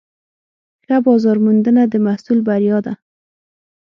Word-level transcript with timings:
ښه 0.85 0.97
بازارموندنه 1.05 1.81
د 1.87 1.93
محصول 2.05 2.39
بریا 2.47 2.77
ده. 2.85 2.93